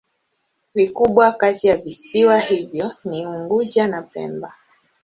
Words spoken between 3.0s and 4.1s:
ni Unguja na